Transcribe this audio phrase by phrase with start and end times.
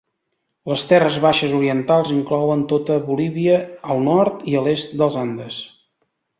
[0.69, 3.61] Les terres baixes orientals inclouen tota Bolívia
[3.95, 5.65] al nord i a l'est dels Andes.